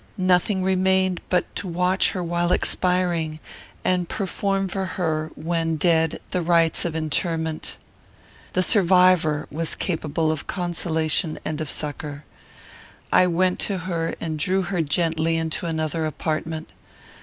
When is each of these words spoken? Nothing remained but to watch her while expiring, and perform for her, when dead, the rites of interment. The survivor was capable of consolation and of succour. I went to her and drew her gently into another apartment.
Nothing 0.17 0.63
remained 0.63 1.21
but 1.29 1.55
to 1.57 1.67
watch 1.67 2.13
her 2.13 2.23
while 2.23 2.51
expiring, 2.51 3.37
and 3.85 4.09
perform 4.09 4.67
for 4.67 4.85
her, 4.97 5.29
when 5.35 5.75
dead, 5.77 6.19
the 6.31 6.41
rites 6.41 6.85
of 6.85 6.95
interment. 6.95 7.77
The 8.53 8.63
survivor 8.63 9.45
was 9.51 9.75
capable 9.75 10.31
of 10.31 10.47
consolation 10.47 11.37
and 11.45 11.61
of 11.61 11.69
succour. 11.69 12.25
I 13.13 13.27
went 13.27 13.59
to 13.59 13.77
her 13.85 14.15
and 14.19 14.39
drew 14.39 14.63
her 14.63 14.81
gently 14.81 15.37
into 15.37 15.67
another 15.67 16.07
apartment. 16.07 16.69